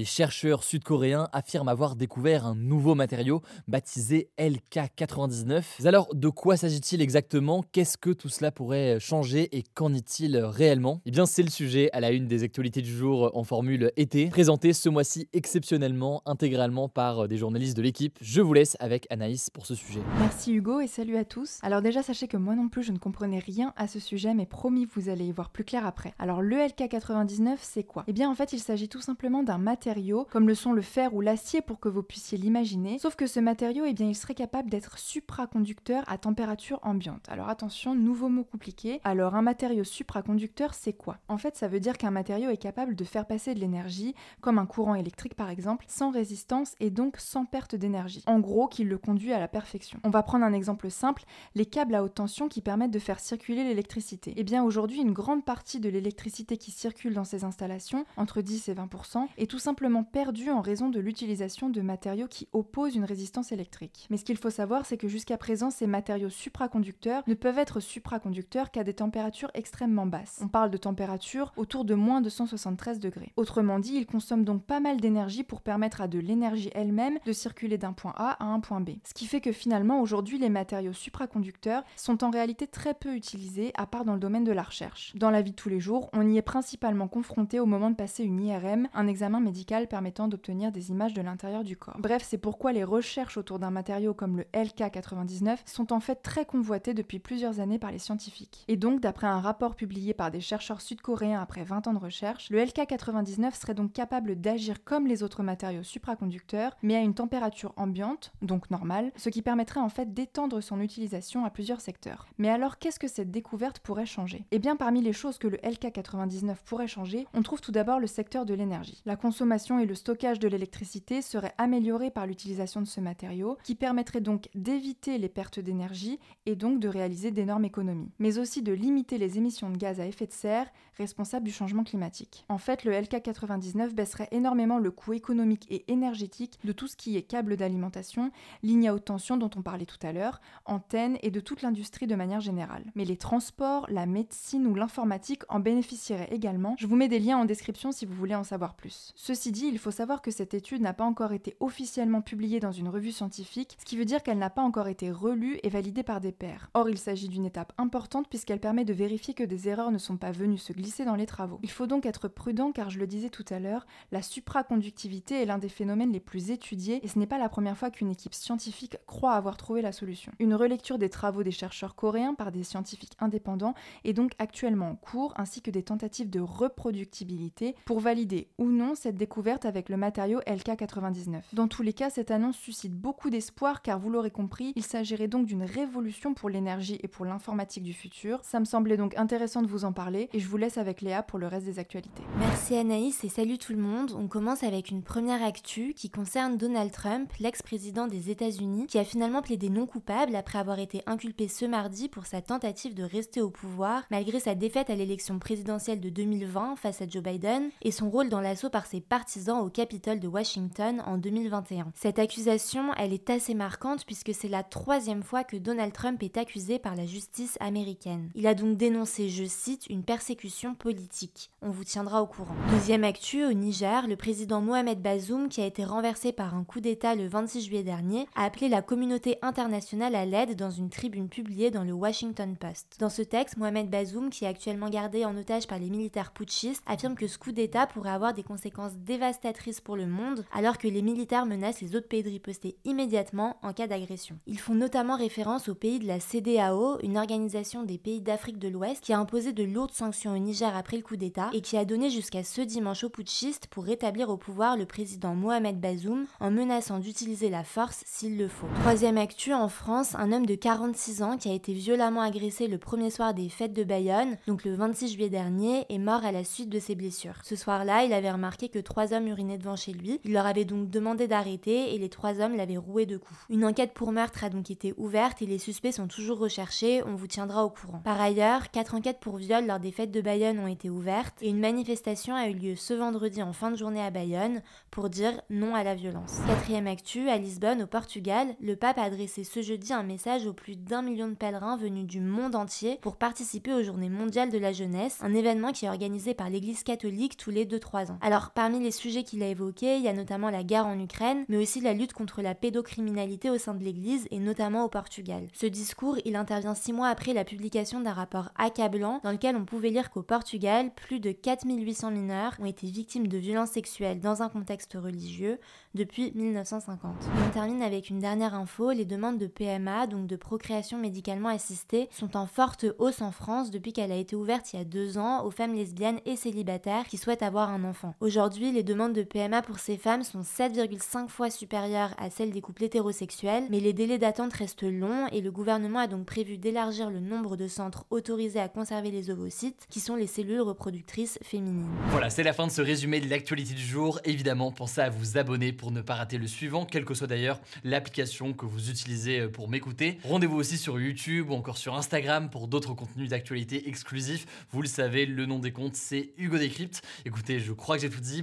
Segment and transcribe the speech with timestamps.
[0.00, 5.86] Des chercheurs sud-coréens affirment avoir découvert un nouveau matériau baptisé LK99.
[5.86, 7.62] Alors, de quoi s'agit-il exactement?
[7.70, 11.02] Qu'est-ce que tout cela pourrait changer et qu'en est-il réellement?
[11.04, 14.30] Eh bien, c'est le sujet à la une des actualités du jour en formule été,
[14.30, 18.16] présenté ce mois-ci exceptionnellement, intégralement par des journalistes de l'équipe.
[18.22, 20.00] Je vous laisse avec Anaïs pour ce sujet.
[20.18, 21.58] Merci Hugo et salut à tous.
[21.60, 24.46] Alors déjà, sachez que moi non plus, je ne comprenais rien à ce sujet, mais
[24.46, 26.14] promis, vous allez y voir plus clair après.
[26.18, 28.04] Alors, le LK99, c'est quoi?
[28.06, 29.89] Eh bien, en fait, il s'agit tout simplement d'un matériau
[30.30, 33.40] comme le sont le fer ou l'acier pour que vous puissiez l'imaginer, sauf que ce
[33.40, 37.26] matériau, eh bien, il serait capable d'être supraconducteur à température ambiante.
[37.28, 39.00] Alors attention, nouveau mot compliqué.
[39.04, 41.18] Alors un matériau supraconducteur, c'est quoi?
[41.28, 44.58] En fait, ça veut dire qu'un matériau est capable de faire passer de l'énergie, comme
[44.58, 48.22] un courant électrique par exemple, sans résistance et donc sans perte d'énergie.
[48.26, 49.98] En gros, qu'il le conduit à la perfection.
[50.04, 53.20] On va prendre un exemple simple, les câbles à haute tension qui permettent de faire
[53.20, 54.34] circuler l'électricité.
[54.36, 58.68] Eh bien aujourd'hui, une grande partie de l'électricité qui circule dans ces installations, entre 10
[58.68, 59.69] et 20%, est tout simplement
[60.04, 64.06] perdu en raison de l'utilisation de matériaux qui opposent une résistance électrique.
[64.10, 67.80] Mais ce qu'il faut savoir, c'est que jusqu'à présent, ces matériaux supraconducteurs ne peuvent être
[67.80, 70.40] supraconducteurs qu'à des températures extrêmement basses.
[70.42, 73.32] On parle de températures autour de moins de 173 degrés.
[73.36, 77.32] Autrement dit, ils consomment donc pas mal d'énergie pour permettre à de l'énergie elle-même de
[77.32, 78.90] circuler d'un point A à un point B.
[79.04, 83.72] Ce qui fait que finalement, aujourd'hui, les matériaux supraconducteurs sont en réalité très peu utilisés,
[83.76, 85.12] à part dans le domaine de la recherche.
[85.16, 87.96] Dans la vie de tous les jours, on y est principalement confronté au moment de
[87.96, 91.96] passer une IRM, un examen médical permettant d'obtenir des images de l'intérieur du corps.
[91.98, 96.44] Bref, c'est pourquoi les recherches autour d'un matériau comme le LK99 sont en fait très
[96.44, 98.64] convoitées depuis plusieurs années par les scientifiques.
[98.68, 102.50] Et donc, d'après un rapport publié par des chercheurs sud-coréens après 20 ans de recherche,
[102.50, 107.72] le LK99 serait donc capable d'agir comme les autres matériaux supraconducteurs, mais à une température
[107.76, 112.26] ambiante, donc normale, ce qui permettrait en fait d'étendre son utilisation à plusieurs secteurs.
[112.38, 114.44] Mais alors, qu'est-ce que cette découverte pourrait changer?
[114.50, 118.06] Eh bien, parmi les choses que le LK99 pourrait changer, on trouve tout d'abord le
[118.06, 119.02] secteur de l'énergie.
[119.06, 123.74] La consommation et le stockage de l'électricité seraient améliorés par l'utilisation de ce matériau, qui
[123.74, 128.72] permettrait donc d'éviter les pertes d'énergie et donc de réaliser d'énormes économies, mais aussi de
[128.72, 132.44] limiter les émissions de gaz à effet de serre responsables du changement climatique.
[132.48, 137.16] En fait, le LK99 baisserait énormément le coût économique et énergétique de tout ce qui
[137.16, 138.30] est câble d'alimentation,
[138.62, 142.06] ligne à haute tension dont on parlait tout à l'heure, antennes et de toute l'industrie
[142.06, 142.84] de manière générale.
[142.94, 146.76] Mais les transports, la médecine ou l'informatique en bénéficieraient également.
[146.78, 149.12] Je vous mets des liens en description si vous voulez en savoir plus.
[149.48, 152.88] Dit, il faut savoir que cette étude n'a pas encore été officiellement publiée dans une
[152.88, 156.20] revue scientifique, ce qui veut dire qu'elle n'a pas encore été relue et validée par
[156.20, 156.68] des pairs.
[156.74, 160.18] Or, il s'agit d'une étape importante puisqu'elle permet de vérifier que des erreurs ne sont
[160.18, 161.58] pas venues se glisser dans les travaux.
[161.62, 165.46] Il faut donc être prudent car je le disais tout à l'heure, la supraconductivité est
[165.46, 168.34] l'un des phénomènes les plus étudiés et ce n'est pas la première fois qu'une équipe
[168.34, 170.32] scientifique croit avoir trouvé la solution.
[170.38, 173.74] Une relecture des travaux des chercheurs coréens par des scientifiques indépendants
[174.04, 178.94] est donc actuellement en cours ainsi que des tentatives de reproductibilité pour valider ou non
[178.94, 179.29] cette découverte
[179.64, 181.42] avec le matériau LK99.
[181.52, 185.28] Dans tous les cas, cette annonce suscite beaucoup d'espoir car vous l'aurez compris, il s'agirait
[185.28, 188.40] donc d'une révolution pour l'énergie et pour l'informatique du futur.
[188.42, 191.22] Ça me semblait donc intéressant de vous en parler et je vous laisse avec Léa
[191.22, 192.22] pour le reste des actualités.
[192.38, 194.12] Merci Anaïs et salut tout le monde.
[194.18, 199.04] On commence avec une première actu qui concerne Donald Trump, l'ex-président des États-Unis, qui a
[199.04, 203.40] finalement plaidé non coupable après avoir été inculpé ce mardi pour sa tentative de rester
[203.40, 207.92] au pouvoir malgré sa défaite à l'élection présidentielle de 2020 face à Joe Biden et
[207.92, 211.92] son rôle dans l'assaut par ses partisans au Capitole de Washington en 2021.
[211.94, 216.36] Cette accusation, elle est assez marquante puisque c'est la troisième fois que Donald Trump est
[216.36, 218.30] accusé par la justice américaine.
[218.34, 221.50] Il a donc dénoncé, je cite, une persécution politique.
[221.60, 222.54] On vous tiendra au courant.
[222.70, 226.80] Deuxième actu, au Niger, le président Mohamed Bazoum, qui a été renversé par un coup
[226.80, 231.28] d'État le 26 juillet dernier, a appelé la communauté internationale à l'aide dans une tribune
[231.28, 232.96] publiée dans le Washington Post.
[232.98, 236.82] Dans ce texte, Mohamed Bazoum, qui est actuellement gardé en otage par les militaires putschistes,
[236.86, 240.86] affirme que ce coup d'État pourrait avoir des conséquences dévastatrice pour le monde, alors que
[240.86, 244.38] les militaires menacent les autres pays de riposter immédiatement en cas d'agression.
[244.46, 248.68] Ils font notamment référence au pays de la CDAO, une organisation des pays d'Afrique de
[248.68, 251.76] l'Ouest qui a imposé de lourdes sanctions au Niger après le coup d'État et qui
[251.76, 256.26] a donné jusqu'à ce dimanche aux putschistes pour rétablir au pouvoir le président Mohamed Bazoum
[256.38, 258.68] en menaçant d'utiliser la force s'il le faut.
[258.82, 262.78] Troisième actu, en France, un homme de 46 ans qui a été violemment agressé le
[262.78, 266.44] premier soir des fêtes de Bayonne, donc le 26 juillet dernier, est mort à la
[266.44, 267.40] suite de ses blessures.
[267.42, 270.20] Ce soir-là, il avait remarqué que trois hommes urinaient devant chez lui.
[270.24, 273.40] Il leur avait donc demandé d'arrêter et les trois hommes l'avaient roué de coups.
[273.48, 277.02] Une enquête pour meurtre a donc été ouverte et les suspects sont toujours recherchés.
[277.06, 278.00] On vous tiendra au courant.
[278.04, 281.48] Par ailleurs, quatre enquêtes pour viol lors des fêtes de Bayonne ont été ouvertes et
[281.48, 285.40] une manifestation a eu lieu ce vendredi en fin de journée à Bayonne pour dire
[285.50, 286.38] non à la violence.
[286.46, 290.52] Quatrième actu, à Lisbonne, au Portugal, le pape a adressé ce jeudi un message aux
[290.52, 294.58] plus d'un million de pèlerins venus du monde entier pour participer aux Journées mondiales de
[294.58, 298.18] la jeunesse, un événement qui est organisé par l'Église catholique tous les 2-3 ans.
[298.20, 301.44] Alors, parmi les sujets qu'il a évoqués, il y a notamment la guerre en Ukraine,
[301.48, 305.46] mais aussi la lutte contre la pédocriminalité au sein de l'Église et notamment au Portugal.
[305.52, 309.64] Ce discours, il intervient six mois après la publication d'un rapport accablant dans lequel on
[309.64, 314.42] pouvait lire qu'au Portugal, plus de 4800 mineurs ont été victimes de violences sexuelles dans
[314.42, 315.58] un contexte religieux
[315.94, 317.16] depuis 1950.
[317.46, 322.08] On termine avec une dernière info, les demandes de PMA, donc de procréation médicalement assistée,
[322.10, 325.18] sont en forte hausse en France depuis qu'elle a été ouverte il y a deux
[325.18, 328.14] ans aux femmes lesbiennes et célibataires qui souhaitent avoir un enfant.
[328.20, 332.60] Aujourd'hui, les demandes de PMA pour ces femmes sont 7,5 fois supérieures à celles des
[332.60, 337.10] couples hétérosexuels, mais les délais d'attente restent longs et le gouvernement a donc prévu d'élargir
[337.10, 341.88] le nombre de centres autorisés à conserver les ovocytes, qui sont les cellules reproductrices féminines.
[342.08, 344.20] Voilà, c'est la fin de ce résumé de l'actualité du jour.
[344.24, 347.60] Évidemment, pensez à vous abonner pour ne pas rater le suivant, quelle que soit d'ailleurs
[347.84, 350.18] l'application que vous utilisez euh, pour m'écouter.
[350.24, 354.46] Rendez-vous aussi sur YouTube ou encore sur Instagram pour d'autres contenus d'actualité exclusifs.
[354.72, 357.02] Vous le savez, le nom des comptes, c'est Hugo Décrypte.
[357.24, 358.42] Écoutez, je crois que j'ai tout dit.